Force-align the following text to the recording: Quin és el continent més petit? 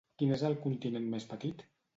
Quin 0.21 0.31
és 0.37 0.43
el 0.49 0.57
continent 0.63 1.07
més 1.13 1.31
petit? 1.35 1.67